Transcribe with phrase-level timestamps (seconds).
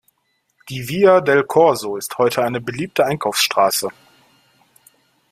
[0.69, 3.89] Die Via del Corso ist heute eine beliebte Einkaufsstraße.